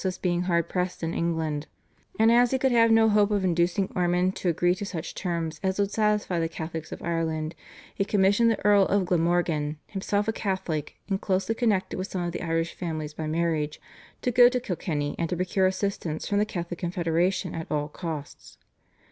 was 0.03 0.17
being 0.17 0.41
hard 0.49 0.67
pressed 0.67 1.03
in 1.03 1.13
England, 1.13 1.67
and 2.17 2.31
as 2.31 2.49
he 2.49 2.57
could 2.57 2.71
have 2.71 2.89
no 2.89 3.07
hope 3.07 3.29
of 3.29 3.43
inducing 3.43 3.87
Ormond 3.95 4.35
to 4.37 4.49
agree 4.49 4.73
to 4.73 4.83
such 4.83 5.13
terms 5.13 5.59
as 5.61 5.77
would 5.77 5.91
satisfy 5.91 6.39
the 6.39 6.49
Catholics 6.49 6.91
of 6.91 7.03
Ireland, 7.03 7.53
he 7.93 8.03
commissioned 8.03 8.49
the 8.49 8.65
Earl 8.65 8.87
of 8.87 9.05
Glamorgan, 9.05 9.77
himself 9.85 10.27
a 10.27 10.33
Catholic, 10.33 10.97
and 11.07 11.21
closely 11.21 11.53
connected 11.53 11.97
with 11.97 12.07
some 12.07 12.23
of 12.23 12.31
the 12.31 12.41
Irish 12.41 12.73
families 12.73 13.13
by 13.13 13.27
marriage, 13.27 13.79
to 14.23 14.31
go 14.31 14.49
to 14.49 14.59
Kilkenny 14.59 15.15
and 15.19 15.29
to 15.29 15.35
procure 15.35 15.67
assistance 15.67 16.27
from 16.27 16.39
the 16.39 16.45
Catholic 16.45 16.79
Confederation 16.79 17.53
at 17.53 17.69
all 17.69 17.87
costs. 17.87 18.57